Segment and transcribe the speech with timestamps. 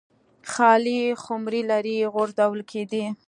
[0.51, 3.05] خالي خُمرې لرې غورځول کېدې.